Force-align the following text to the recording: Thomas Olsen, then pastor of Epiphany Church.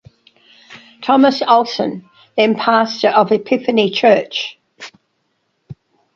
Thomas 1.03 1.43
Olsen, 1.47 2.09
then 2.35 2.55
pastor 2.55 3.09
of 3.09 3.31
Epiphany 3.31 3.91
Church. 3.91 4.57